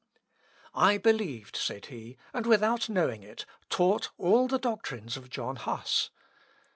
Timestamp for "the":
4.47-4.57